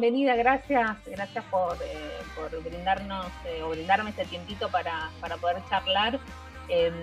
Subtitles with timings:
[0.00, 5.10] bienvenida, gracias, gracias por, eh, brindarnos eh, o brindarme este tiempito para,
[5.40, 6.20] poder charlar.
[6.68, 6.94] Em,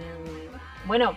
[0.85, 1.13] bueno,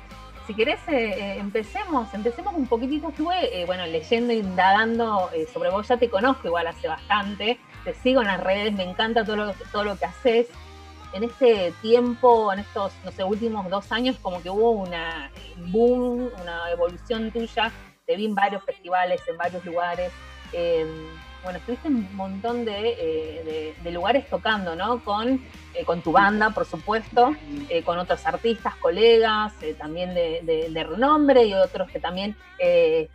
[0.46, 3.10] si querés, empecemos, empecemos un poquitito.
[3.10, 8.26] Estuve, bueno, leyendo, indagando sobre vos, ya te conozco igual hace bastante, te sigo en
[8.26, 10.46] las redes, me encanta todo lo, todo lo que haces.
[11.12, 16.30] En este tiempo, en estos, no sé, últimos dos años, como que hubo una boom,
[16.42, 17.70] una evolución tuya
[18.06, 20.10] te vi en varios festivales, en varios lugares.
[20.52, 21.08] Em,
[21.42, 25.02] bueno, estuviste en un montón de, eh, lugares tocando, ¿no?
[25.04, 25.40] Con,
[25.74, 27.34] eh, con tu banda, por supuesto,
[27.68, 33.08] eh, con otros artistas, colegas, también de, renombre y otros que también que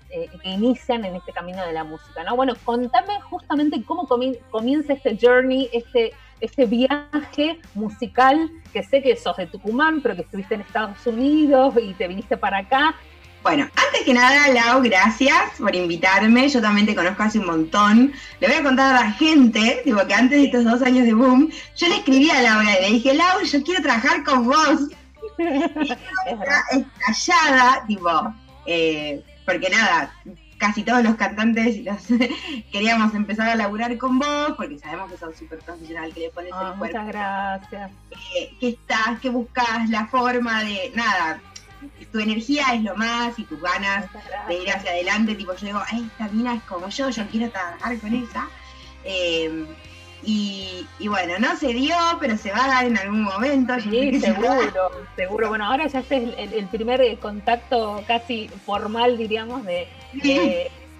[0.43, 2.35] inician en este camino de la música, ¿no?
[2.35, 9.37] Bueno, contame justamente cómo comienza este journey, este, este viaje musical, que sé que sos
[9.37, 12.95] de Tucumán, pero que estuviste en Estados Unidos y te viniste para acá.
[13.43, 16.47] Bueno, antes que nada, Lau, gracias por invitarme.
[16.47, 18.13] Yo también te conozco hace un montón.
[18.39, 21.13] Le voy a contar a la gente, digo, que antes de estos dos años de
[21.13, 24.89] boom, yo le escribí a Laura y le dije, Lau, yo quiero trabajar con vos.
[25.37, 28.33] y está estallada, tipo,
[28.65, 30.13] eh, porque nada,
[30.57, 31.97] casi todos los cantantes los,
[32.71, 36.51] queríamos empezar a laburar con vos, porque sabemos que sos súper profesional, que le pones
[36.53, 36.85] el cuerpo.
[36.85, 37.91] Muchas gracias.
[38.37, 41.41] Eh, que estás, que buscas la forma de, nada,
[42.11, 44.05] tu energía es lo más y tus ganas
[44.47, 47.99] de ir hacia adelante, tipo yo digo, esta mina es como yo, yo quiero trabajar
[47.99, 48.47] con ella.
[49.03, 49.67] Em,
[50.25, 53.77] y, bueno, no se dio, pero se va a dar en algún momento.
[53.81, 54.49] Sí, seguro,
[55.17, 55.49] seguro.
[55.49, 59.87] Bueno, ahora ya este es el, primer eh, contacto casi formal, diríamos, de,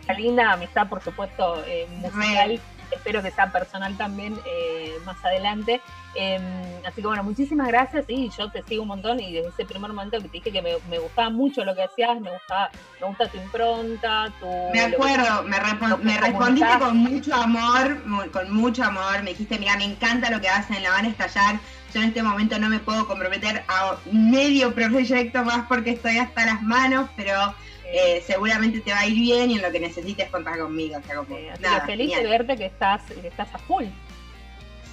[0.07, 2.59] la linda amistad, por supuesto, eh, musical
[2.93, 5.81] espero que sea personal también eh, más adelante.
[6.15, 6.43] Em,
[6.85, 9.91] así que bueno, muchísimas gracias y yo te sigo un montón y desde ese primer
[9.91, 12.69] momento que te dije que me, gustaba mucho lo que hacías, me gustaba,
[13.01, 14.47] me gusta tu impronta, tu...
[14.71, 20.29] Me acuerdo, me, respondiste con mucho amor, con mucho amor, me dijiste, mira, me encanta
[20.29, 21.59] lo que hacen, la van a estallar,
[21.93, 26.45] yo en este momento no me puedo comprometer a medio proyecto más porque estoy hasta
[26.45, 27.55] las manos, pero
[27.95, 30.97] eh, seguramente te va a ir bien y en lo que necesites contar conmigo.
[30.97, 31.37] O sea, como,
[31.85, 33.85] feliz de verte que estás, que estás a full.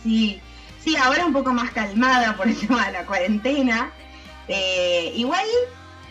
[0.03, 0.38] Sí,
[0.84, 3.91] sí, ahora un poco más calmada por el tema de la cuarentena.
[4.49, 5.47] Eh, igual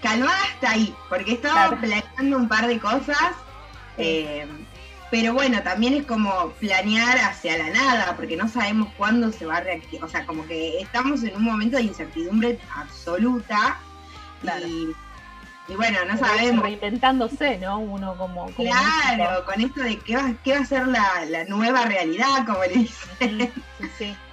[0.02, 3.34] calmada hasta ahí, porque estaba planeando un par de cosas.
[4.00, 4.48] Eh,
[5.12, 9.58] pero bueno, también es como planear hacia la nada, porque no sabemos cuándo se va
[9.58, 10.06] a reactivar.
[10.06, 13.78] O sea, como que estamos en un momento de incertidumbre absoluta.
[14.66, 14.88] Y
[15.70, 16.64] y bueno, no sabemos.
[16.64, 17.80] Reinventándose, ¿no?
[17.80, 18.48] Uno como.
[18.52, 22.74] claro, con esto de qué va, qué va a ser la, nueva realidad, como le
[22.74, 23.52] dicen.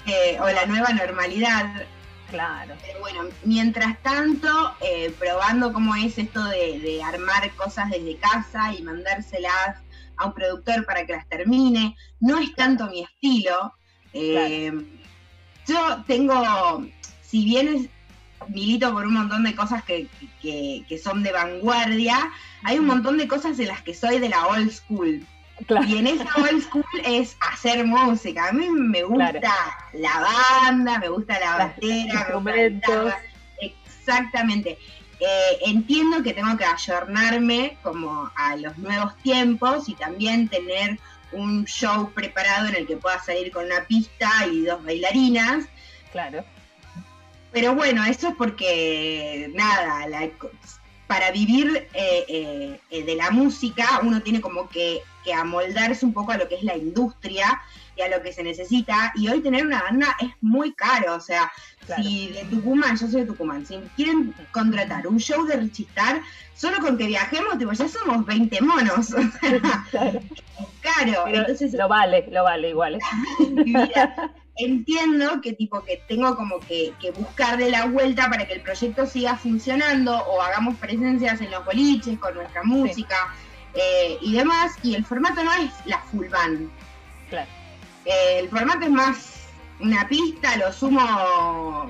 [0.09, 1.85] Eh, o la nueva normalidad.
[2.31, 2.77] Claro.
[2.81, 8.83] Pero bueno, mientras tanto, eh, probando cómo es esto de, armar cosas desde casa y
[8.83, 9.81] mandárselas
[10.17, 11.97] a un productor para que las termine.
[12.21, 13.75] No es tanto mi estilo.
[14.13, 14.73] Eh,
[15.67, 16.87] yo tengo,
[17.21, 17.91] si bien
[18.49, 20.09] milito por un montón de cosas que,
[21.03, 22.31] son de vanguardia,
[22.63, 25.27] hay un montón de cosas en las que soy de la old school.
[25.87, 28.49] Y en esa old school es hacer música.
[28.49, 29.53] A mí me gusta
[29.95, 32.27] la banda, me gusta la batera,
[33.61, 34.79] Exactamente.
[35.19, 40.99] Eh, entiendo que tengo que ayornarme como a los nuevos tiempos y también tener
[41.33, 45.65] un show preparado en el que pueda salir con una pista y dos bailarinas.
[46.13, 46.45] Claro.
[47.57, 50.07] Pero bueno, eso es porque, nada,
[51.07, 55.01] para vivir eh, eh, de la música uno tiene como que,
[55.35, 57.59] amoldarse un poco a lo que es la industria
[57.97, 59.11] y a lo que se necesita.
[59.15, 61.15] Y hoy tener una banda es muy caro.
[61.15, 61.51] O sea,
[61.97, 66.21] si de Tucumán, yo soy de Tucumán, si quieren contratar un show de Richistar,
[66.55, 69.15] solo con que viajemos, tipo, ya somos 20 monos.
[69.91, 70.21] claro.
[70.83, 71.27] caro.
[71.27, 72.99] Entonces, lo vale, lo vale igual.
[74.59, 79.07] entiendo que tipo que tengo como que, que, buscarle la vuelta para que el proyecto
[79.07, 83.35] siga funcionando o hagamos presencias en los boliches con nuestra música
[83.75, 84.75] eh, y demás.
[84.83, 86.71] Y el formato no es la full band.
[87.29, 87.49] Claro.
[88.05, 89.33] Eh, el formato es más
[89.81, 91.87] una pista, lo sumo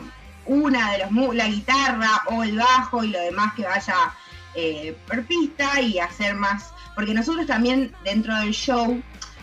[0.46, 4.14] una de los la guitarra o el bajo y lo demás que vaya
[4.54, 6.72] eh, por pista y hacer más.
[6.94, 9.00] Porque nosotros también dentro del show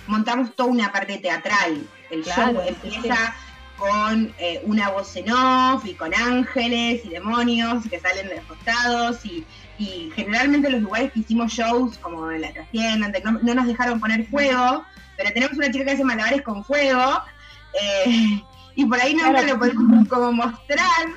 [0.07, 1.87] montamos toda una parte teatral.
[2.13, 3.35] El show empieza
[3.77, 8.45] con eh, una voz en off y con ángeles y demonios que salen de los
[8.45, 9.45] costados y,
[10.15, 14.85] generalmente los lugares que hicimos shows, como en la trastienda, no, nos dejaron poner fuego,
[15.17, 17.21] pero tenemos una chica que hace malabares con fuego
[17.81, 18.41] eh,
[18.75, 21.07] y por ahí nunca lo podemos como mostrar.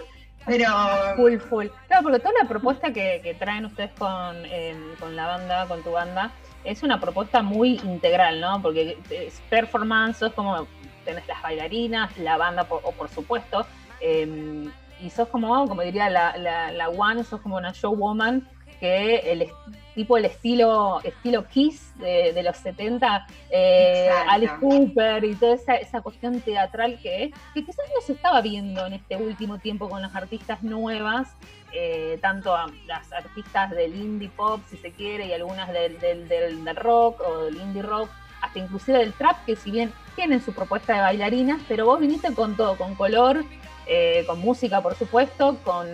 [0.46, 0.68] Pero.
[1.14, 1.66] Full, full.
[1.86, 5.92] Claro, porque toda la propuesta que, traen ustedes con, eh, con la banda, con tu
[5.92, 6.32] banda,
[6.64, 8.60] es una propuesta muy integral, ¿no?
[8.62, 10.66] Porque es performance, es como
[11.06, 13.64] tenés las bailarinas, la banda, por, o por supuesto,
[14.00, 14.70] em,
[15.00, 18.46] y sos como, como diría la, la, la One, sos como una showwoman
[18.80, 19.48] que el
[19.94, 26.02] tipo el estilo estilo Kiss de, los 70, eh, Alice Cooper y toda esa, esa
[26.02, 30.14] cuestión teatral que, que quizás no se estaba viendo en este último tiempo con las
[30.14, 31.28] artistas nuevas,
[31.72, 36.28] eh, tanto a las artistas del indie pop, si se quiere, y algunas del, del,
[36.28, 38.10] del rock o del indie rock,
[38.40, 42.32] hasta inclusive del trap, que si bien tienen su propuesta de bailarinas, pero vos viniste
[42.34, 43.44] con todo, con color,
[43.86, 45.86] eh, con música, por supuesto, con,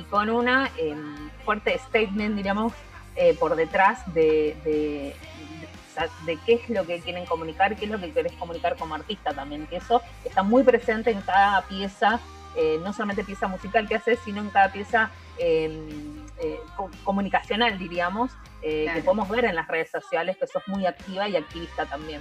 [0.00, 2.72] y con una em, fuerte statement, diríamos,
[3.14, 5.14] eh, por detrás de, de,
[6.46, 9.66] qué es lo que quieren comunicar, qué es lo que querés comunicar como artista también,
[9.66, 12.18] que eso está muy presente en cada pieza,
[12.56, 15.10] eh, no solamente pieza musical que haces, sino en cada pieza
[16.42, 21.36] em, comunicacional, diríamos, que podemos ver en las redes sociales, que sos muy activa y
[21.36, 22.20] activista también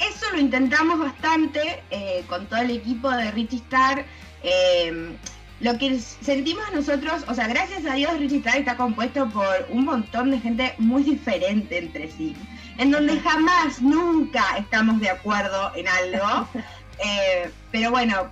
[0.00, 4.04] eso lo intentamos bastante eh, con todo el equipo de Richie Star.
[4.42, 5.16] Eh,
[5.60, 9.84] lo que sentimos nosotros, o sea, gracias a Dios Richie Star está compuesto por un
[9.84, 12.36] montón de gente muy diferente entre sí,
[12.78, 16.48] en donde jamás, nunca estamos de acuerdo en algo.
[17.04, 18.30] Eh, pero bueno,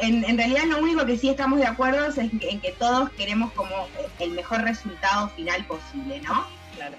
[0.00, 3.88] en, realidad lo único que sí estamos de acuerdo es en que, todos queremos como
[4.18, 6.46] el mejor resultado final posible, ¿no?
[6.76, 6.96] Claro.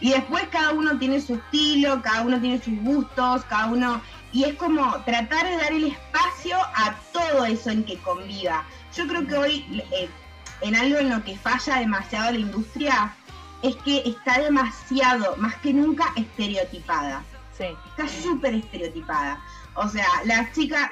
[0.00, 4.00] Y después cada uno tiene su estilo, cada uno tiene sus gustos, cada uno...
[4.32, 8.64] Y es como tratar de dar el espacio a todo eso en que conviva.
[8.94, 10.10] Yo creo que hoy eh,
[10.60, 13.14] en algo en lo que falla demasiado la industria
[13.62, 17.24] es que está demasiado, más que nunca, estereotipada.
[17.56, 17.64] Sí.
[17.96, 19.40] Está súper estereotipada.
[19.76, 20.90] O sea, la chica,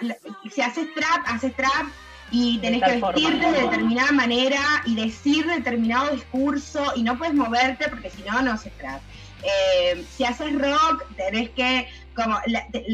[0.53, 1.87] si haces trap, haces trap,
[2.31, 7.89] y tenés que vestirte de determinada manera y decir determinado discurso y no puedes moverte
[7.89, 9.03] porque si no, no se trata.
[9.43, 11.87] Eh, si haces rock, tenés que
[12.17, 12.39] como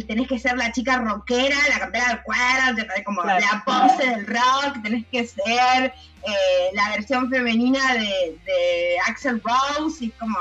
[0.06, 4.82] tenés que ser la chica rockera, la campera del cuero, como la pose del rock,
[4.82, 10.36] tenés que ser eh, la versión femenina de, de Axel Rose y como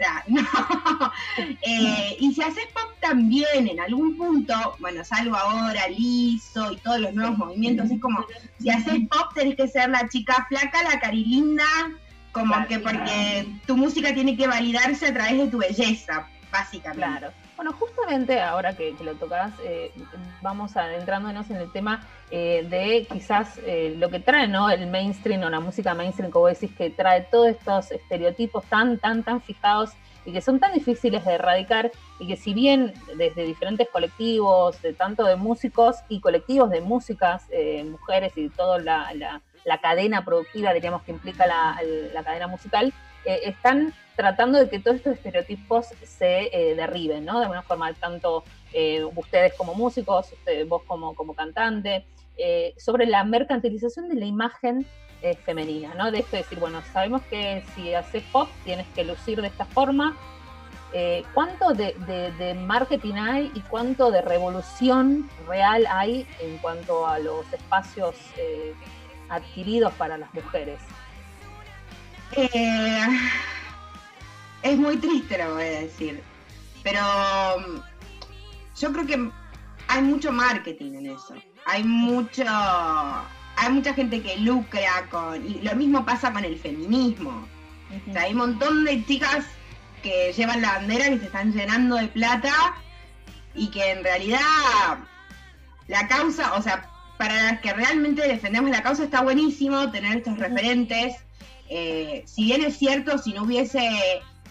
[0.00, 1.12] sea, no.
[1.62, 7.00] Eh, y si haces pop también en algún punto, bueno, salvo ahora, liso y todos
[7.00, 8.24] los nuevos movimientos, es como,
[8.58, 11.64] si haces pop tenés que ser la chica flaca, la carilinda,
[12.32, 17.06] como que porque tu música tiene que validarse a través de tu belleza, básicamente.
[17.06, 17.39] Claro.
[17.60, 19.92] Bueno, justamente ahora que, lo tocas, eh,
[20.40, 24.70] vamos adentrándonos en el tema eh, de quizás eh, lo que trae ¿no?
[24.70, 29.22] el mainstream o la música mainstream, como decís, que trae todos estos estereotipos tan, tan,
[29.24, 29.90] tan fijados
[30.24, 34.94] y que son tan difíciles de erradicar y que si bien desde diferentes colectivos, de
[34.94, 37.44] tanto de músicos y colectivos de músicas,
[37.84, 41.78] mujeres y toda la, la, cadena productiva, diríamos, que implica la,
[42.14, 47.38] la cadena musical, están tratando de que todos estos estereotipos se eh, derriben, ¿no?
[47.38, 50.34] De alguna forma, tanto eh, ustedes como músicos,
[50.68, 52.04] vos como, cantante,
[52.36, 54.86] eh, sobre la mercantilización de la imagen
[55.44, 56.10] femenina, ¿no?
[56.10, 59.64] De esto de decir, bueno, sabemos que si haces pop tienes que lucir de esta
[59.64, 60.16] forma.
[61.34, 61.94] ¿Cuánto de,
[62.38, 68.16] de, marketing hay y cuánto de revolución real hay en cuanto a los espacios
[69.28, 70.80] adquiridos para las mujeres?
[74.62, 76.22] Es muy triste lo voy a decir,
[76.82, 77.00] pero
[77.56, 77.80] um,
[78.78, 79.30] yo creo que
[79.88, 81.34] hay mucho marketing en eso.
[81.66, 87.46] Hay mucho, hay mucha gente que lucra con, y lo mismo pasa con el feminismo.
[88.08, 89.44] o sea, hay un montón de chicas
[90.02, 92.52] que llevan la bandera y se están llenando de plata
[93.54, 94.40] y que en realidad
[95.88, 100.38] la causa, o sea, para las que realmente defendemos la causa está buenísimo tener estos
[100.38, 101.16] referentes.
[101.70, 103.80] Eh, si bien es cierto, si no hubiese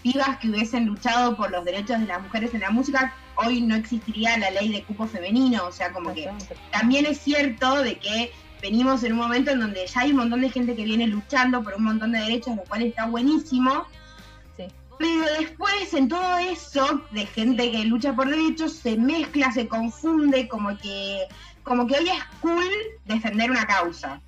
[0.01, 3.75] pibas que hubiesen luchado por los derechos de las mujeres en la música, hoy no
[3.75, 5.65] existiría la ley de cupo femenino.
[5.65, 6.31] O sea, como que
[6.71, 10.41] también es cierto de que venimos en un momento en donde ya hay un montón
[10.41, 13.85] de gente que viene luchando por un montón de derechos, lo cual está buenísimo.
[14.97, 20.49] Pero después en todo eso de gente que lucha por derechos se mezcla, se confunde,
[20.49, 21.25] como que,
[21.63, 22.69] como que hoy es cool
[23.05, 24.21] defender una causa.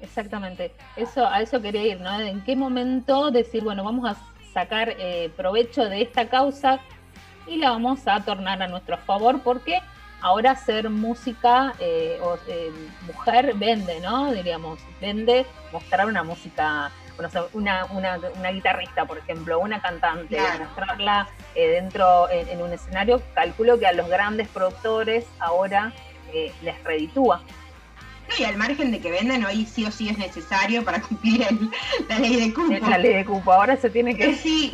[0.00, 2.20] Exactamente, eso a eso quería ir, ¿no?
[2.20, 4.16] ¿En qué momento decir, bueno, vamos a
[4.52, 6.80] sacar eh, provecho de esta causa
[7.46, 9.80] y la vamos a tornar a nuestro favor porque
[10.20, 12.70] ahora ser música eh, o eh,
[13.06, 14.32] mujer vende, ¿no?
[14.32, 16.90] Diríamos, vende mostrar una música,
[17.52, 23.86] una, una, una guitarrista, por ejemplo, una cantante, mostrarla dentro en, un escenario, calculo que
[23.86, 25.92] a los grandes productores ahora
[26.62, 27.42] les reditúa.
[28.28, 31.46] No, y al margen de que vendan, hoy sí o sí es necesario para cumplir
[32.08, 32.88] la ley de cupo.
[32.88, 34.34] La ley de cupo, ahora se tiene que...
[34.34, 34.72] Sí,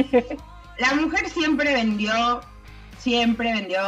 [0.78, 2.40] la mujer siempre vendió,
[2.98, 3.82] siempre vendió,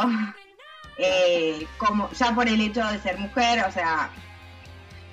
[0.97, 4.11] eh, como ya por el hecho de ser mujer, o sea,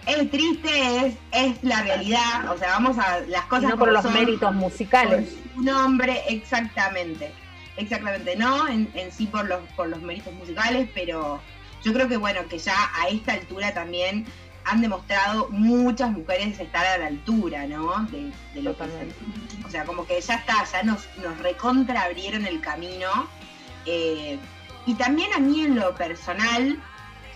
[0.06, 3.70] es triste, es, es la realidad, o sea, vamos a las cosas...
[3.70, 5.34] no por los méritos musicales.
[5.56, 7.32] Un hombre, exactamente,
[7.76, 11.40] exactamente, no en, en sí por los, por los méritos musicales, pero
[11.84, 14.26] yo creo que bueno, que ya a esta altura también
[14.64, 18.06] han demostrado muchas mujeres estar a la altura, ¿no?
[18.06, 18.84] De, lo que
[19.66, 23.28] O sea, como que ya está, ya nos, nos recontra abrieron el camino.
[23.86, 24.38] Eh,
[24.86, 26.80] y también a mí en lo personal,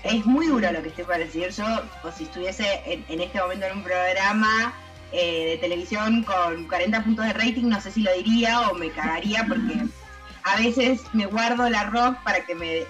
[0.04, 1.50] es muy duro lo que estoy para decir.
[1.50, 1.64] Yo,
[2.02, 4.72] o si estuviese en, este momento en un programa
[5.12, 8.90] eh, de televisión con 40 puntos de rating, no sé si lo diría o me
[8.90, 9.82] cagaría porque
[10.44, 12.84] a veces me guardo la rock para que me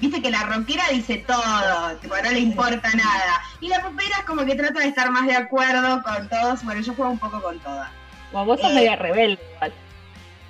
[0.00, 3.42] Viste que la rockera dice todo, tipo, no le importa nada.
[3.60, 6.64] Y la popera es como que trata de estar más de acuerdo con todos.
[6.64, 7.90] Bueno, yo juego un poco con todas.
[8.32, 9.38] Como vos sos eh, media rebelde.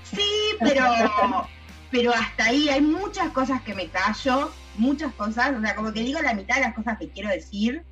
[0.04, 0.22] Sí,
[0.60, 0.84] pero,
[1.90, 6.00] pero hasta ahí hay muchas cosas que me callo, muchas cosas, o sea, como que
[6.00, 7.82] digo la mitad de las cosas que quiero decir.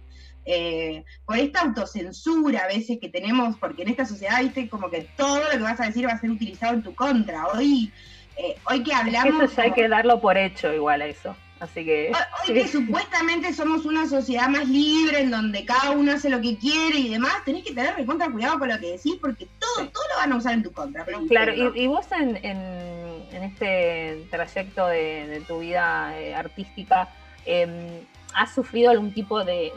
[0.50, 5.02] Eh, por esta autocensura a veces que tenemos, porque en esta sociedad, viste, como que
[5.16, 7.48] todo lo que vas a decir va a ser utilizado en tu contra.
[7.48, 7.92] Hoy,
[8.36, 9.42] eh, hoy que hablamos...
[9.42, 11.36] Eso ya hay que darlo por hecho igual a eso.
[11.60, 12.12] Así que.
[12.46, 16.56] Hoy que supuestamente somos una sociedad más libre, en donde cada uno hace lo que
[16.56, 20.04] quiere y demás, tenés que tener contra cuidado con lo que decís, porque todo, todo
[20.12, 21.04] lo van a usar en tu contra.
[21.28, 27.08] claro, y, vos en, en, este trayecto de, tu vida eh, artística,
[27.44, 28.00] em,
[28.34, 29.72] ¿has sufrido algún tipo de,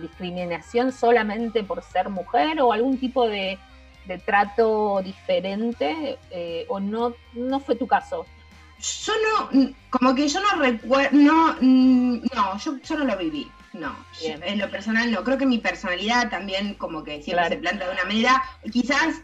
[0.00, 3.58] discriminación solamente por ser mujer o algún tipo de,
[4.24, 6.18] trato diferente?
[6.30, 8.24] Eh, ¿O no, no fue tu caso?
[8.82, 13.48] Yo no, como que yo no recuerdo, no, no, yo, yo no lo viví.
[13.72, 15.24] No, en lo personal no.
[15.24, 18.42] Creo que mi personalidad también como que siempre se planta de una manera.
[18.70, 19.22] Quizás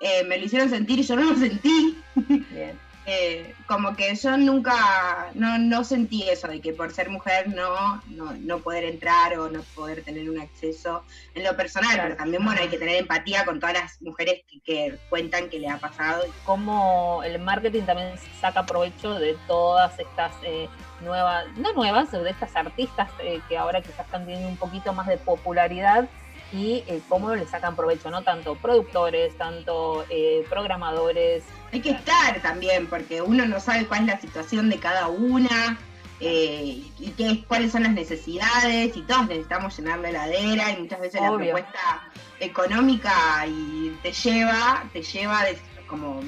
[0.00, 1.98] eh, me lo hicieron sentir y yo no lo sentí.
[2.14, 2.78] Bien.
[3.12, 8.00] Eh, como que yo nunca, no, no sentí eso de que por ser mujer no,
[8.06, 11.02] no, poder entrar o no poder tener un acceso
[11.34, 14.96] en lo personal, pero también bueno, hay que tener empatía con todas las mujeres que,
[15.08, 16.22] cuentan que le ha pasado.
[16.44, 20.68] Como el marketing también saca provecho de todas estas eh,
[21.00, 25.08] nuevas, no nuevas, de estas artistas eh, que ahora quizás están teniendo un poquito más
[25.08, 26.08] de popularidad
[26.52, 28.22] y eh, cómo le sacan provecho, ¿no?
[28.22, 31.44] Tanto productores, tanto eh, programadores.
[31.72, 35.78] Hay que estar también, porque uno no sabe cuál es la situación de cada una
[36.18, 41.00] eh, y qué, cuáles son las necesidades y todos necesitamos llenar la heladera y muchas
[41.00, 45.44] veces la propuesta económica y te lleva, te lleva
[45.86, 46.20] como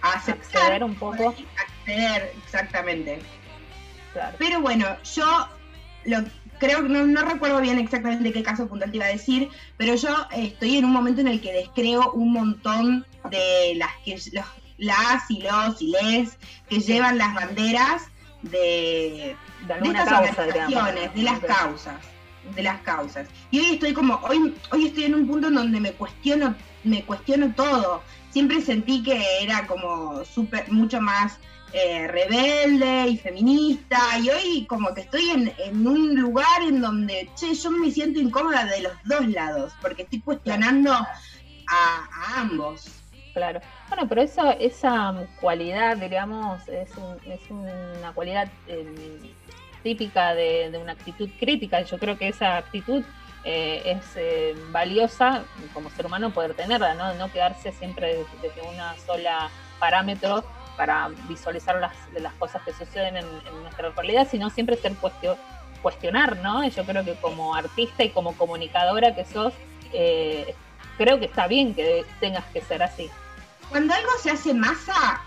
[0.00, 0.62] a aceptar.
[0.62, 1.34] Acceder un poco.
[1.56, 3.20] Acceder, exactamente.
[4.38, 5.48] Pero bueno, yo
[6.04, 6.24] lo
[6.62, 10.10] creo que no, recuerdo bien exactamente qué caso puntual te iba a decir, pero yo
[10.30, 14.16] estoy en un momento en el que descreo un montón de las que
[14.78, 16.38] las y los y les
[16.68, 18.04] que llevan las banderas
[18.42, 19.34] de,
[19.66, 21.96] de, estas organizaciones, de las causas,
[22.54, 23.26] de las causas.
[23.50, 26.54] Y hoy estoy como, hoy, hoy estoy en un punto en donde me cuestiono,
[26.84, 28.04] me cuestiono todo.
[28.30, 31.38] Siempre sentí que era como súper, mucho más
[31.74, 37.54] eh, rebelde y feminista, y hoy como que estoy en, un lugar en donde, che,
[37.54, 42.88] yo me siento incómoda de los dos lados, porque estoy cuestionando a, ambos.
[43.32, 43.60] Claro.
[43.88, 46.90] Bueno, pero eso, esa cualidad, digamos, es,
[47.24, 48.94] es una cualidad em,
[49.82, 51.80] típica de, una actitud crítica.
[51.80, 53.02] Yo creo que esa actitud
[53.44, 57.14] eh, es eh, valiosa como ser humano poder tenerla, ¿no?
[57.14, 59.48] No quedarse siempre desde una sola
[59.78, 60.44] parámetro
[60.76, 63.26] para visualizar las, las cosas que suceden en,
[63.62, 65.36] nuestra realidad, sino siempre ser cuestion,
[65.82, 66.66] cuestionar, ¿no?
[66.68, 69.52] Yo creo que como artista y como comunicadora que sos,
[69.92, 70.54] eh,
[70.96, 73.10] creo que está bien que tengas que ser así.
[73.68, 75.22] Cuando algo se hace masa,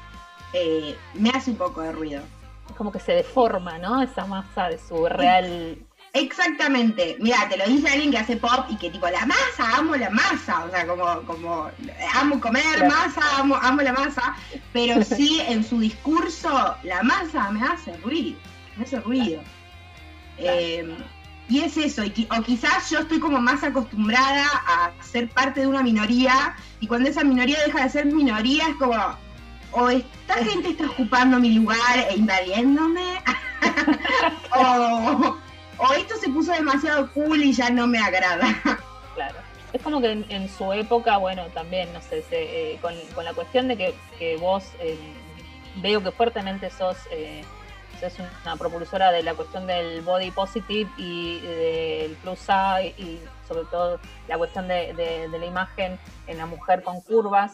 [0.53, 2.21] eh, me hace un poco de ruido.
[2.69, 4.01] Es como que se deforma, ¿no?
[4.01, 5.77] Esa masa de su real
[6.15, 7.17] Exactamente.
[7.19, 10.09] Mira, te lo dice alguien que hace pop y que tipo, la masa, amo la
[10.09, 10.63] masa.
[10.63, 11.69] O sea, como, como
[12.13, 14.35] amo comer masa, amo, amo la masa.
[14.71, 18.37] Pero sí, en su discurso, la masa me hace ruido.
[18.77, 19.41] Me hace ruido.
[20.37, 20.95] Em,
[21.49, 25.83] y es eso, o quizás yo estoy como más acostumbrada a ser parte de una
[25.83, 28.95] minoría y cuando esa minoría deja de ser minoría es como,
[29.71, 33.21] o esta gente está ocupando mi lugar e invadiéndome,
[34.55, 35.37] o,
[35.89, 38.47] o esto se puso demasiado cool y ya no me agrada.
[39.15, 39.35] Claro.
[39.71, 43.77] Es como que en, su época, bueno, también, no sé, con, la cuestión de
[44.17, 44.97] que, vos eh,
[45.77, 47.43] veo que fuertemente sos eh,
[48.01, 53.65] es una propulsora de la cuestión del body positive y del plus size y sobre
[53.65, 57.53] todo la cuestión de, la imagen en la mujer con curvas.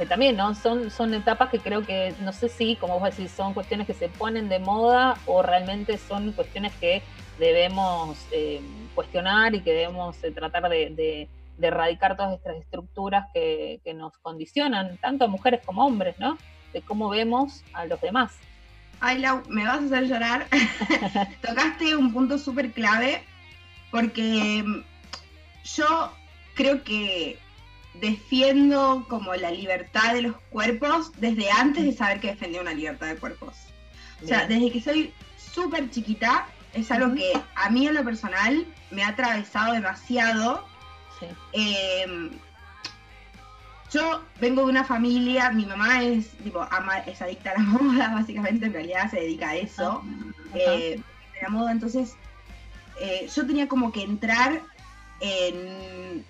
[0.00, 0.54] Que también, ¿no?
[0.54, 3.92] Son, son etapas que creo que, no sé si, como vos decís, son cuestiones que
[3.92, 7.02] se ponen de moda o realmente son cuestiones que
[7.38, 8.64] debemos em,
[8.94, 11.28] cuestionar y que debemos eh, tratar de,
[11.60, 16.38] erradicar todas estas estructuras que, que nos condicionan, tanto a mujeres como a hombres, ¿no?
[16.72, 18.32] De cómo vemos a los demás.
[19.00, 20.46] Ay, Lau, me vas a hacer llorar.
[21.46, 23.22] Tocaste un punto súper clave
[23.90, 24.82] porque mm,
[25.76, 26.10] yo
[26.54, 27.38] creo que
[28.00, 33.08] defiendo como la libertad de los cuerpos desde antes de saber que defendía una libertad
[33.08, 33.54] de cuerpos.
[34.22, 38.66] O sea, desde que soy súper chiquita, es algo que a mí en lo personal
[38.90, 40.66] me ha atravesado demasiado.
[41.18, 41.26] Sí.
[41.52, 42.30] Em,
[43.92, 46.66] yo vengo de una familia, mi mamá es, tipo,
[47.06, 50.02] es adicta a la moda, básicamente, en realidad se dedica a eso,
[50.54, 51.00] eh,
[51.42, 52.14] la moda, entonces
[53.00, 54.60] eh, yo tenía como que entrar
[55.20, 56.24] en,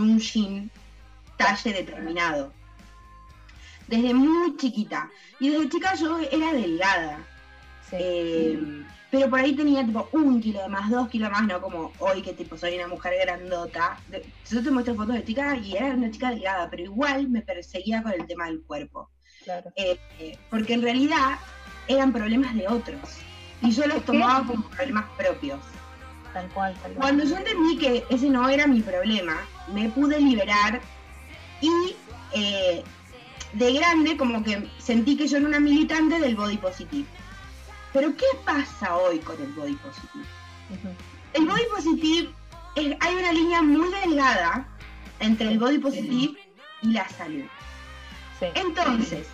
[0.00, 0.70] un jean
[1.38, 2.52] talle determinado.
[3.86, 5.08] Desde muy chiquita.
[5.40, 7.20] Y desde chica yo era delgada.
[7.92, 11.92] Eh, pero por ahí tenía tipo un kilo de más, dos kilos más, no como
[11.98, 13.98] hoy que tipo soy una mujer grandota.
[14.50, 18.02] Yo te muestro fotos de chica y era una chica delgada, pero igual me perseguía
[18.02, 19.08] con el tema del cuerpo.
[19.76, 19.98] Eh,
[20.50, 21.38] porque en realidad
[21.86, 23.00] eran problemas de otros.
[23.62, 25.58] Y yo los tomaba como problemas propios.
[26.34, 29.38] Tal cual, Cuando yo entendí que ese no era mi problema,
[29.72, 30.82] me pude liberar
[31.60, 31.96] y
[32.32, 32.84] eh,
[33.52, 37.06] de grande como que sentí que yo era una militante del body positive.
[37.92, 40.24] Pero ¿qué pasa hoy con el body positive?
[41.32, 42.30] El body positive,
[43.00, 44.68] hay una línea muy delgada
[45.20, 46.38] entre el body positive
[46.82, 47.44] y la salud.
[48.40, 49.26] Entonces,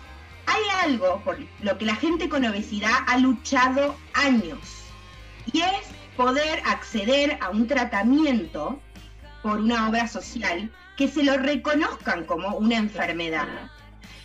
[0.47, 4.59] hay algo por lo que la gente con obesidad ha luchado años
[5.51, 8.79] y es poder acceder a un tratamiento
[9.45, 13.47] por una obra social que se lo reconozcan como una enfermedad.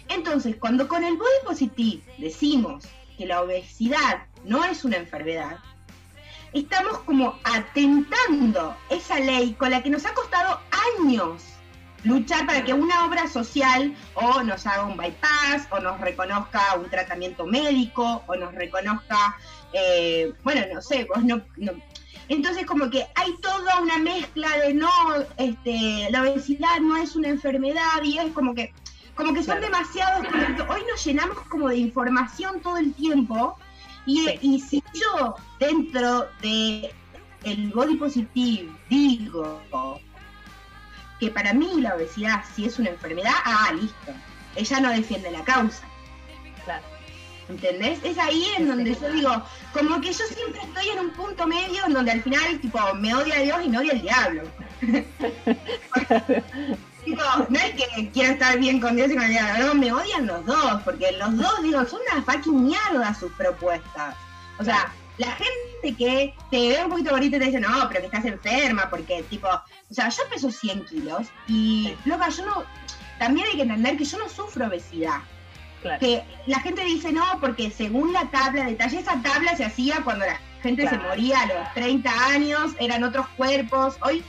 [0.08, 2.86] Entonces, cuando con el body positive decimos
[3.18, 5.58] que la obesidad no es una enfermedad,
[6.54, 10.58] estamos como atentando esa ley con la que nos ha costado
[10.98, 11.42] años
[12.02, 16.88] luchar para que una obra social o nos haga un bypass o nos reconozca un
[16.88, 19.36] tratamiento médico o nos reconozca,
[19.74, 21.42] eh, bueno, no sé, vos no,
[22.30, 24.88] Entonces como que hay toda una mezcla de no,
[25.36, 28.72] este, la obesidad no es una enfermedad y es como que,
[29.16, 30.24] como que son demasiados,
[30.68, 33.58] hoy nos llenamos como de información todo el tiempo
[34.06, 36.94] y, y si yo dentro de
[37.42, 39.60] el body positive digo
[41.18, 44.12] que para mí la obesidad, si es una enfermedad, ah, listo.
[44.54, 45.89] Ella no defiende la causa.
[47.50, 47.98] ¿Entendés?
[48.04, 51.84] Es ahí en donde yo digo, como que yo siempre estoy en un punto medio
[51.84, 54.42] en donde al final, tipo, me odia a Dios y me odia el diablo.
[57.04, 59.92] tipo, no es que quiera estar bien con Dios y con el diablo, no, me
[59.92, 64.14] odian los dos, porque los dos, digo, son una fucking mierda sus propuestas.
[64.60, 68.00] O sea, la gente que te ve un poquito bonita y te dice, no, pero
[68.00, 72.64] que estás enferma, porque tipo, o sea, yo peso 100 kilos y, loca, yo no,
[73.18, 75.20] también hay que entender que yo no sufro obesidad.
[75.98, 80.02] Que la gente dice, no, porque según la tabla de talla, esa tabla se hacía
[80.04, 83.96] cuando la gente se moría a los 30 años, eran otros cuerpos.
[84.02, 84.22] Hoy,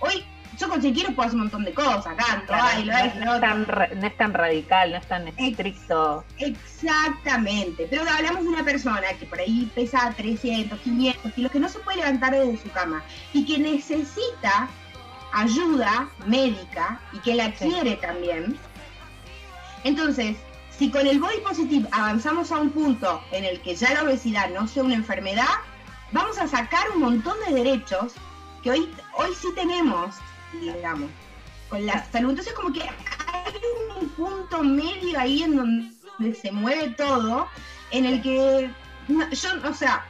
[0.00, 0.24] hoy
[0.58, 3.66] yo con si quiero puedo hacer un montón de cosas, canto, lo no, es tan,
[3.66, 6.24] no, es tan, radical, no es tan estricto.
[6.38, 11.68] Exactamente, pero hablamos de una persona que por ahí pesa 300, 500 kilos, que no
[11.68, 14.68] se puede levantar desde su cama y que necesita
[15.32, 18.56] ayuda médica y que la quiere también.
[19.82, 20.36] Entonces,
[20.78, 24.50] si con el body positive avanzamos a un punto en el que ya la obesidad
[24.50, 25.44] no sea una enfermedad,
[26.12, 28.14] vamos a sacar un montón de derechos
[28.62, 30.14] que hoy, hoy sí tenemos
[30.60, 31.10] digamos,
[31.68, 32.30] con la salud.
[32.30, 33.54] Entonces como que hay
[34.00, 37.48] un punto medio ahí en donde se mueve todo,
[37.90, 38.70] en el que
[39.08, 40.04] yo, o sea,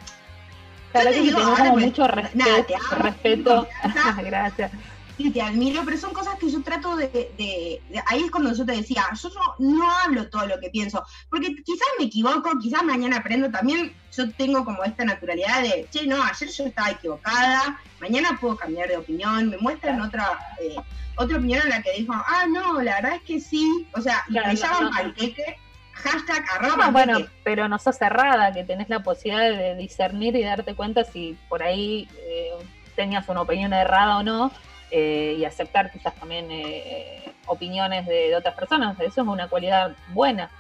[0.92, 1.40] claro que digo,
[1.77, 3.68] mucho respeto,
[4.22, 4.70] gracias
[5.16, 8.72] y te admiro, pero son cosas que yo trato de, Ahí es cuando yo te
[8.72, 13.50] decía, yo no, hablo todo lo que pienso, porque quizás me equivoco, quizás mañana aprendo,
[13.50, 18.57] también yo tengo como esta naturalidad de, che, no, ayer yo estaba equivocada, mañana puedo
[18.57, 20.38] cambiar de opinión, me muestran otra...
[20.61, 20.77] Eh,
[21.16, 24.24] otra opinión en la que dijo, ah, no, la verdad es que sí, o sea,
[24.29, 25.59] me llaman panqueque,
[25.92, 26.90] hashtag arroba.
[26.90, 31.38] bueno, pero no sos cerrada, que tenés la posibilidad de discernir y darte cuenta si
[31.48, 32.50] por ahí eh,
[32.96, 34.50] tenías una opinión errada o no,
[34.96, 38.96] eh, y aceptar quizás también eh, opiniones de, otras personas.
[39.00, 40.52] Eso es una cualidad buena.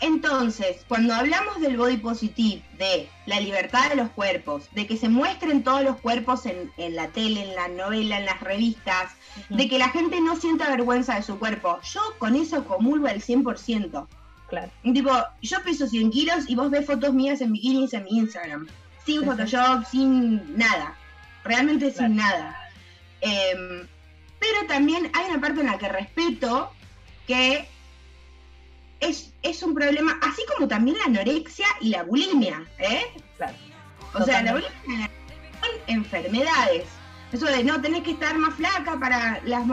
[0.00, 5.08] Entonces, cuando hablamos del body positive, de la libertad de los cuerpos, de que se
[5.08, 9.12] muestren todos los cuerpos en, la tele, en la novela, en las revistas,
[9.50, 13.22] de que la gente no sienta vergüenza de su cuerpo, yo con eso comulgo al
[13.22, 14.08] 100%.
[14.48, 14.70] Claro.
[14.82, 18.66] Tipo, yo peso 100 kilos y vos ves fotos mías en bikinis en mi Instagram.
[19.04, 20.96] Sin Photoshop, sin nada.
[21.44, 22.65] Realmente sin nada.
[23.26, 23.88] Em,
[24.38, 26.70] pero también hay una parte en la que respeto
[27.26, 27.68] que
[29.00, 33.04] es, es un problema, así como también la anorexia y la bulimia, ¿eh?
[34.14, 35.10] O sea, la bulimia
[35.60, 36.84] son enfermedades.
[37.32, 39.64] Eso de no tenés que estar más flaca para las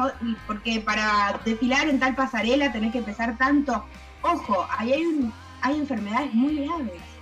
[0.47, 3.85] porque para desfilar en tal pasarela tenés que pesar tanto.
[4.23, 7.12] Ojo, ahí hay, hay enfermedades muy graves.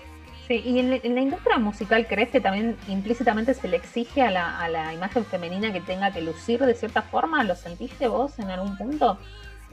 [0.48, 4.60] Sí, y en, la industria musical, ¿crees que también implícitamente se le exige a la,
[4.60, 7.44] a la imagen femenina que tenga que lucir de cierta forma?
[7.44, 9.18] ¿Lo sentiste vos en algún punto?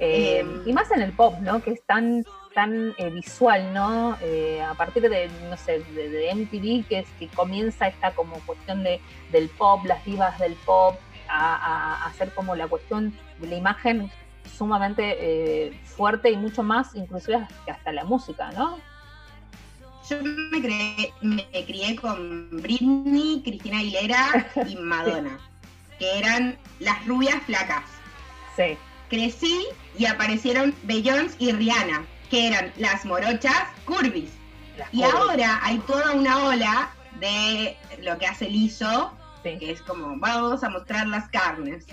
[0.00, 1.60] Eh, y más en el pop, ¿no?
[1.60, 4.16] Que es tan, tan eh, visual, ¿no?
[4.20, 8.84] Eh, a partir de, no sé, de, MTV, que es que comienza esta como cuestión
[8.84, 9.00] de,
[9.32, 10.96] del pop, las divas del pop,
[11.28, 14.10] a, hacer como la cuestión de la imagen
[14.56, 18.78] sumamente fuerte y mucho más, inclusive hasta la música, ¿no?
[20.08, 25.38] Yo me, me crié con Britney, Cristina Aguilera y Madonna,
[25.98, 27.84] que eran las rubias flacas.
[28.56, 28.76] Sí
[29.08, 29.66] crecí
[29.96, 34.30] y aparecieron Beyoncé y Rihanna, que eran las morochas curvis.
[34.92, 40.62] y ahora hay toda una ola de lo que hace Liso, que es como vamos
[40.62, 41.86] a mostrar las carnes.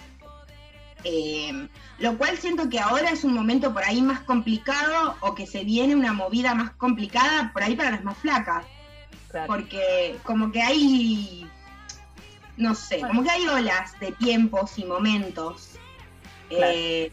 [1.07, 5.45] Em, lo cual siento que ahora es un momento por ahí más complicado o que
[5.45, 8.65] se viene una movida más complicada por ahí para las más flacas.
[9.47, 11.47] Porque como que hay,
[12.57, 15.75] no sé, como que hay olas de tiempos y momentos
[16.49, 17.11] eh,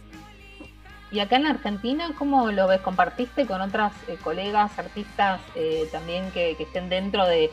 [1.11, 2.81] y acá en Argentina, ¿cómo lo ves?
[2.81, 7.51] ¿Compartiste con otras eh, colegas, artistas eh, también que, estén dentro de,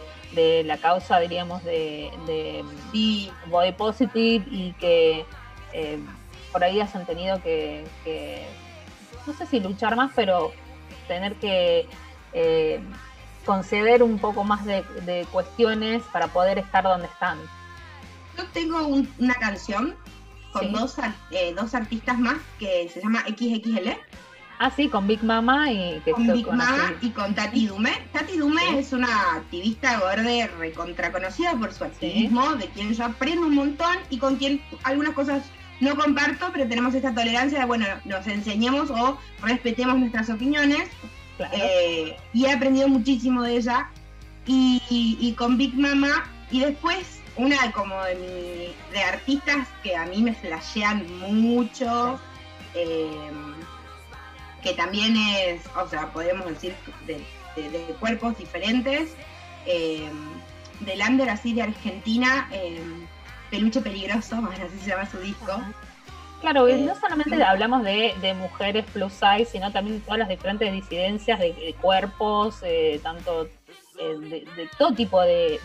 [0.66, 2.64] la causa, diríamos, de, de
[3.48, 5.26] Body Positive y que
[6.52, 7.86] por ahí hayan tenido que,
[9.26, 10.52] no sé si luchar más, pero
[11.08, 11.88] tener que
[13.46, 17.40] conceder un poco más de, cuestiones para poder estar donde están?
[18.38, 18.86] Yo tengo
[19.18, 19.96] una canción
[20.54, 20.98] con dos,
[21.32, 23.90] eh, dos artistas más que se llama XXL.
[24.60, 27.92] Ah, sí, con Big Mama y con Big Mama y con Tati Dume.
[28.12, 33.48] Tati Dume es una activista verde recontra conocida por su activismo, de quien yo aprendo
[33.48, 35.44] un montón y con quien algunas cosas
[35.80, 40.90] no comparto, pero tenemos esta tolerancia de, bueno, nos enseñemos o respetemos nuestras opiniones.
[41.54, 43.90] Eh, y he aprendido muchísimo de ella.
[44.46, 50.22] Y, y con Big Mama, y después una como de, de artistas que a mí
[50.22, 52.20] me flashean mucho,
[52.76, 53.32] eh,
[54.62, 56.76] que también es, o sea, podemos decir
[57.08, 57.24] de,
[58.00, 59.12] cuerpos diferentes,
[59.66, 60.10] eh,
[60.82, 62.82] del under así de Argentina, eh,
[63.50, 64.36] Peluche Peligroso,
[64.66, 65.62] así se llama su disco.
[66.42, 71.76] Claro, no solamente hablamos de, mujeres plus size, sino también todas las diferentes disidencias de,
[71.82, 72.62] cuerpos,
[73.04, 73.50] tanto
[74.00, 75.60] eh, de, todo tipo de,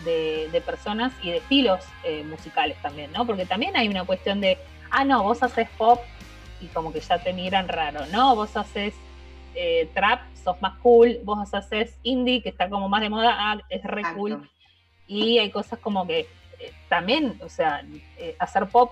[0.65, 3.25] personas y de estilos eh, musicales también, ¿no?
[3.25, 4.57] Porque también hay una cuestión de,
[4.91, 6.01] ah, no, vos haces pop
[6.59, 8.35] y como que ya te miran raro, ¿no?
[8.35, 8.93] Vos haces
[9.53, 13.57] eh, trap, sos más cool, vos haces indie, que está como más de moda, ah,
[13.69, 14.49] es re cool.
[15.07, 16.27] Y hay cosas como que
[16.89, 17.83] también, o sea,
[18.39, 18.91] hacer pop,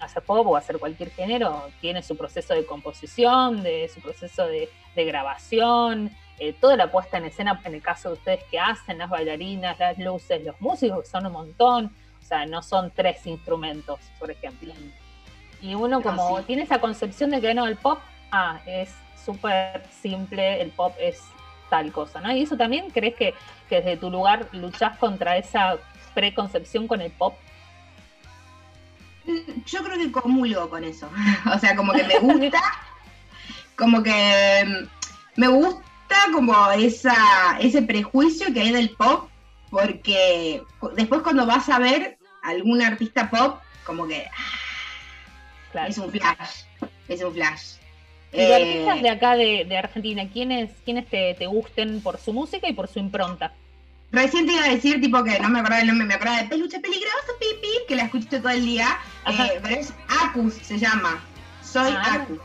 [0.00, 4.68] hacer pop o hacer cualquier género tiene su proceso de composición, de su proceso de,
[4.94, 8.98] de grabación, eh, toda la puesta en escena, en el caso de ustedes que hacen,
[8.98, 13.24] las bailarinas, las luces, los músicos, que son un montón, o sea, no son tres
[13.26, 14.74] instrumentos, por ejemplo.
[15.62, 18.00] Y uno como tiene esa concepción de que no, el pop,
[18.32, 18.92] ah, es
[19.24, 21.22] súper simple, el pop es
[21.70, 22.32] tal cosa, ¿no?
[22.32, 23.34] Y eso también crees que,
[23.68, 25.78] que desde tu lugar luchás contra esa
[26.14, 27.34] preconcepción con el pop.
[29.66, 31.08] Yo creo que comulgo con eso.
[31.54, 32.60] o sea, como que me gusta,
[33.76, 35.82] como que mm, me gusta
[36.32, 39.28] como esa, ese prejuicio que hay del pop,
[39.70, 40.62] porque
[40.94, 44.26] después cuando vas a ver algún artista pop, como que
[45.88, 46.62] es un flash,
[47.08, 47.74] es un flash.
[48.32, 52.68] ¿Y de artistas de acá de, Argentina, ¿quiénes, quiénes te, te, gusten por su música
[52.68, 53.52] y por su impronta?
[54.14, 56.48] Recién te iba a decir, tipo, que no me acordaba el nombre, me acordaba de
[56.48, 58.96] Peluche Peligroso, Pipi, que la escuchaste todo el día.
[59.26, 61.20] Eh, pero es Acus, se llama.
[61.62, 62.14] Soy ah.
[62.14, 62.38] Acus.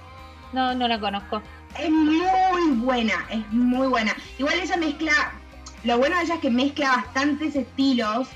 [0.52, 1.44] No, no la conozco.
[1.78, 4.16] Es muy buena, es muy buena.
[4.40, 5.32] Igual ella mezcla,
[5.84, 8.30] lo bueno de ella es que mezcla bastantes estilos.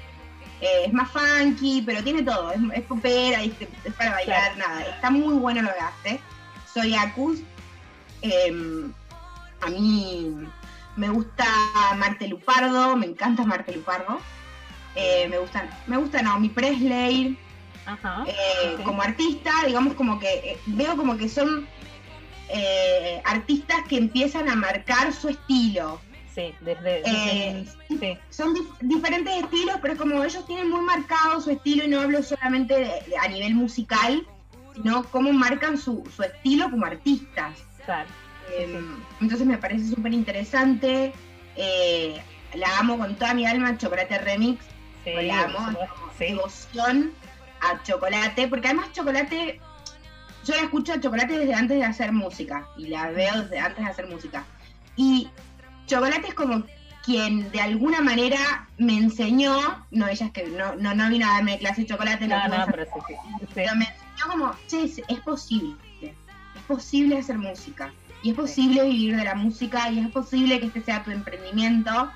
[0.62, 2.52] Eh, es más funky, pero tiene todo.
[2.52, 3.54] Es, popera, es,
[3.98, 4.82] para bailar, nada.
[4.82, 6.19] Está muy bueno lo que hace.
[6.72, 7.39] Soy Acus.
[8.22, 8.93] Em,
[9.62, 10.46] A mí
[10.95, 11.45] me gusta
[11.97, 14.19] Marte Lupardo, me encanta Marte Lupardo.
[14.95, 17.38] Eh, me gustan, me gusta Naomi Presley.
[18.27, 21.67] Eh, como artista, digamos como que eh, veo como que son
[23.25, 25.99] artistas que empiezan a marcar su estilo.
[26.34, 27.65] Sí, desde,
[28.29, 33.03] son diferentes estilos, pero como ellos tienen muy marcado su estilo y no hablo solamente
[33.21, 34.25] a nivel musical,
[34.75, 37.60] sino cómo marcan su, su estilo como artistas.
[37.86, 38.10] Claro.
[38.58, 41.13] Em, entonces me parece súper interesante.
[41.56, 42.21] Eh,
[42.56, 44.63] la amo con toda mi alma, Chocolate Remix.
[45.06, 45.77] la amo,
[46.17, 47.12] devoción
[47.62, 49.60] a Chocolate, porque además Chocolate,
[50.45, 53.84] yo la escucho a Chocolate desde antes de hacer música y la veo desde antes
[53.84, 54.45] de hacer música.
[54.95, 55.29] Y
[55.88, 56.63] Chocolate es como
[57.03, 61.34] quien de alguna manera me enseñó, no ella es que no, no, no vino a
[61.34, 63.15] darme clase de chocolate, no, no, pero, sí,
[63.53, 69.17] pero me enseñó como, che, es posible, es posible hacer música y es posible vivir
[69.17, 72.09] de la música y es posible que este sea tu emprendimiento.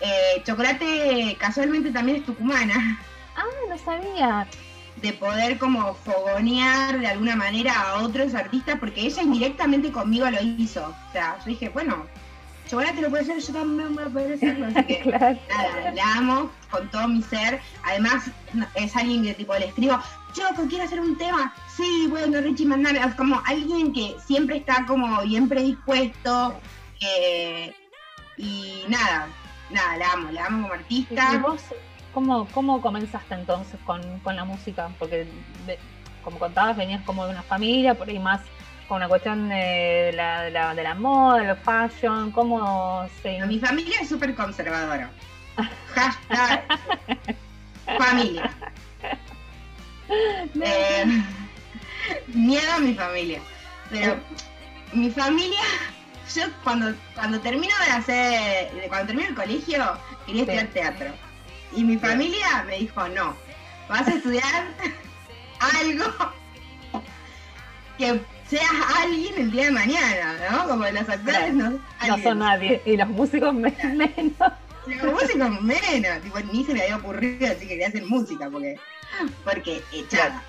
[0.00, 2.98] Eh, Chocolate casualmente también es tucumana.
[3.36, 4.46] Ah, no sabía.
[5.00, 10.40] De poder como fogonear de alguna manera a otros artistas, porque ella indirectamente conmigo lo
[10.42, 10.88] hizo.
[10.88, 12.06] O sea, yo dije, bueno,
[12.72, 14.66] Chocolate lo puede hacer, yo también voy a poder hacerlo.
[14.68, 15.36] Así que, nada,
[15.92, 17.60] la amo con todo mi ser.
[17.84, 18.30] Además,
[18.74, 19.98] es alguien que tipo le escribo,
[20.32, 21.52] Choco, quiero hacer un tema.
[21.76, 22.98] Sí, bueno, Richie Mandame.
[22.98, 26.58] Es como alguien que siempre está como bien predispuesto.
[28.38, 29.28] y nada,
[29.68, 31.30] nada, la amo, la amo como artista.
[31.34, 31.62] ¿Y vos
[32.14, 34.00] cómo, cómo comenzaste entonces con,
[34.34, 34.88] la música?
[34.98, 35.26] Porque,
[36.24, 38.40] como contabas, venías como de una familia, por ahí más
[38.92, 43.40] con una cuestión de la, de la, de la moda, el fashion, ¿cómo se...?
[43.46, 45.10] Mi familia es súper conservadora.
[45.94, 46.62] Hashtag
[47.98, 48.50] familia.
[50.10, 51.24] Eh,
[52.26, 53.40] miedo a mi familia.
[53.88, 54.20] Pero
[54.92, 55.62] mi familia,
[56.36, 61.06] yo cuando, cuando termino de hacer, cuando termino el colegio, quería estudiar teatro.
[61.74, 63.34] Y mi familia me dijo, no,
[63.88, 64.66] vas a estudiar
[65.80, 66.04] algo
[67.96, 68.20] que
[68.52, 70.68] seas alguien el día de mañana, ¿no?
[70.68, 74.52] Como los actores no, no son nadie, y los músicos menos.
[74.86, 78.78] Los músicos menos, tipo, ni se me había ocurrido así que quería hacer música, porque
[79.42, 80.42] porque echada.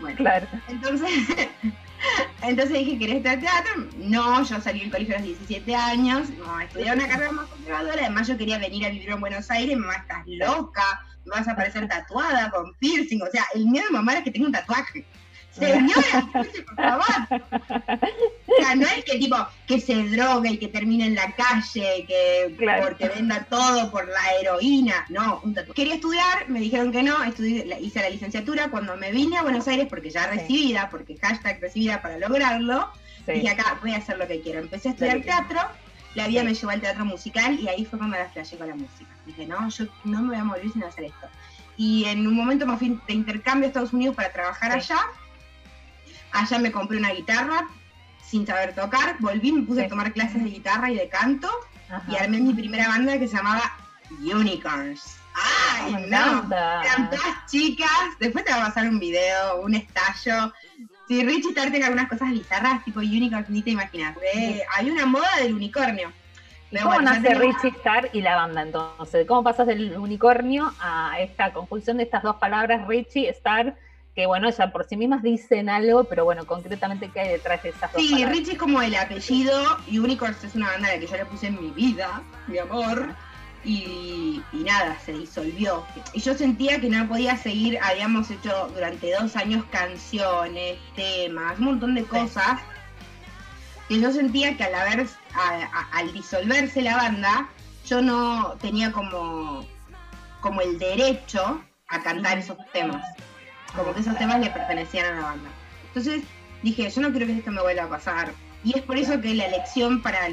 [0.00, 0.46] Bueno, claro.
[0.68, 1.08] Entonces,
[2.42, 3.86] entonces dije, ¿querés estudiar teatro?
[3.96, 8.02] No, yo salí del colegio a los 17 años, no, estudiar una carrera más conservadora,
[8.02, 11.52] además yo quería venir a vivir en Buenos Aires, mamá, estás loca, me vas a
[11.52, 15.06] aparecer tatuada con piercing, o sea, el miedo de mamá era que tenga un tatuaje.
[15.58, 17.42] Señora, por favor.
[18.46, 22.04] O sea, no es que tipo que se drogue y que termine en la calle,
[22.06, 25.06] que porque venda todo por la heroína.
[25.08, 29.38] No, un Quería estudiar, me dijeron que no, estudié, hice la licenciatura cuando me vine
[29.38, 32.90] a Buenos Aires porque ya recibida, porque hashtag recibida para lograrlo.
[33.26, 34.60] Dije acá voy a hacer lo que quiero.
[34.60, 35.60] Empecé a estudiar teatro,
[36.14, 38.74] la vida me llevó al teatro musical y ahí fue cuando la flashé con la
[38.74, 39.10] música.
[39.24, 41.26] Dije, no, yo no me voy a morir sin hacer esto.
[41.76, 44.98] Y en un momento me fui de intercambio a Estados Unidos para trabajar allá
[46.36, 47.66] Allá me compré una guitarra
[48.22, 51.48] sin saber tocar, volví, me puse a tomar clases de guitarra y de canto
[52.08, 53.62] y armé mi primera banda que se llamaba
[54.20, 55.18] Unicorns.
[55.34, 56.44] ¡Ay, no!
[56.50, 57.88] Eran todas chicas.
[58.18, 60.52] Después te va a pasar un video, un estallo.
[61.06, 64.16] Si Richie Star tiene algunas cosas bizarras, tipo Unicorns, ni te imaginas.
[64.76, 66.12] hay una moda del unicornio.
[66.82, 69.26] ¿Cómo nace Richie Star y la banda entonces?
[69.26, 73.76] ¿Cómo pasas del unicornio a esta conjunción de estas dos palabras, Richie, Star
[74.16, 77.68] que bueno, ya por sí mismas dicen algo, pero bueno, concretamente qué hay detrás de
[77.68, 79.54] esas dos Sí, Richie es como el apellido
[79.86, 82.56] y Unicorns es una banda a la que yo le puse en mi vida, mi
[82.56, 83.14] amor,
[83.62, 85.84] y, nada, se disolvió.
[86.14, 91.66] Y yo sentía que no podía seguir, habíamos hecho durante dos años canciones, temas, un
[91.66, 92.60] montón de cosas,
[93.86, 95.06] que yo sentía que al haber,
[95.92, 97.50] al disolverse la banda,
[97.84, 99.66] yo no tenía como,
[100.40, 103.04] como el derecho a cantar esos temas
[103.74, 105.50] como que esos temas le pertenecían a la banda.
[105.88, 106.22] Entonces
[106.62, 108.32] dije, yo no quiero que esto me vuelva a pasar.
[108.64, 110.28] Y es por eso que la elección para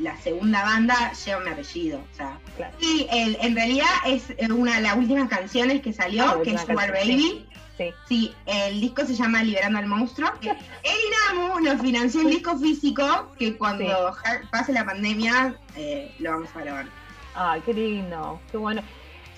[0.00, 2.00] la segunda banda lleva mi apellido.
[2.12, 2.38] O sea,
[2.80, 6.92] Y en realidad es una de las últimas canciones que salió, ah, que es Sugar
[6.92, 7.46] Baby.
[7.76, 7.92] Sí.
[8.08, 8.34] sí.
[8.46, 10.28] el disco se llama Liberando al Monstruo.
[10.42, 14.12] El INAMU nos financió el disco físico que cuando
[14.50, 16.86] pase la pandemia eh, lo vamos a grabar.
[17.36, 18.82] Ay, qué lindo, qué bueno.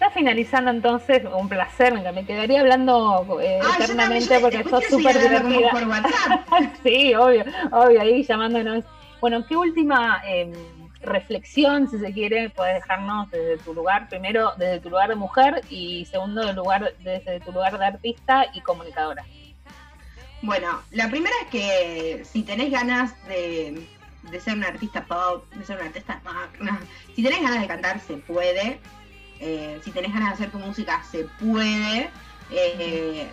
[0.00, 5.70] Ya finalizando entonces, un placer, me quedaría hablando eh, eternamente porque sos súper divertida.
[6.82, 8.84] sí, obvio, obvio, ahí llamándonos.
[9.20, 10.52] Bueno, ¿qué última em,
[11.02, 15.60] reflexión, si se quiere, puedes dejarnos desde tu lugar, primero desde tu lugar de mujer
[15.68, 19.26] y segundo lugar, desde tu lugar de artista y comunicadora?
[20.40, 23.86] Bueno, la primera es que si tenés ganas de,
[24.30, 26.22] de ser un artista pop, de ser un artista
[26.60, 26.78] no.
[27.14, 28.80] Si tenés ganas de cantar, se puede.
[29.40, 32.10] Eh, si tenés ganas de hacer tu música, se puede.
[32.50, 33.30] Eh,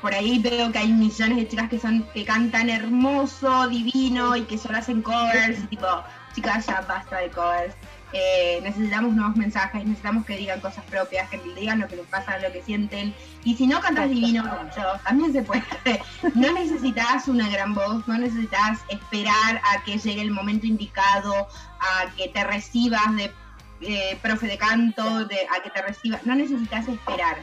[0.00, 4.42] por ahí veo que hay millones de chicas que son que cantan hermoso, divino y
[4.42, 5.58] que solo hacen covers.
[5.64, 5.86] Y tipo,
[6.34, 7.74] chicas, ya basta de covers.
[8.12, 12.38] Eh, necesitamos nuevos mensajes, necesitamos que digan cosas propias, que digan lo que les pasa,
[12.38, 13.14] lo que sienten.
[13.44, 15.64] Y si no cantas divino como yo, también se puede.
[16.34, 21.48] No necesitas una gran voz, no necesitas esperar a que llegue el momento indicado,
[21.80, 23.32] a que te recibas de
[23.80, 26.24] eh, profe de canto, de, a que te recibas.
[26.26, 27.36] No necesitas esperar.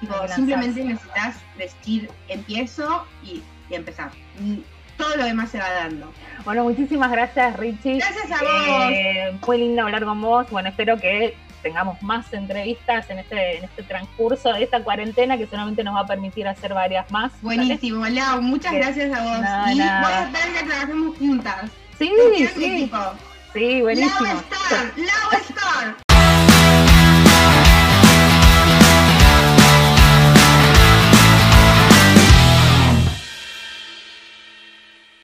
[0.00, 4.10] Tipo, simplemente necesitas decir empiezo y, y empezar.
[4.38, 4.58] Mm,
[4.96, 6.12] Todo lo demás se va dando.
[6.44, 7.98] Bueno, muchísimas gracias, Richie.
[7.98, 8.90] Gracias a vos.
[8.90, 10.48] Eh, fue lindo hablar con vos.
[10.50, 15.46] Bueno, espero que tengamos más entrevistas en este, en este transcurso de esta cuarentena que
[15.46, 17.32] solamente nos va a permitir hacer varias más.
[17.42, 19.40] Buenísimo, Lau, muchas gracias a vos.
[19.40, 20.30] Nada, y nada.
[20.30, 21.70] voy a que trabajemos juntas.
[21.98, 22.10] Sí,
[22.54, 22.98] sí, equipo.
[23.52, 24.20] Sí, buenísimo.
[24.20, 26.09] Lau Star, Lau Star.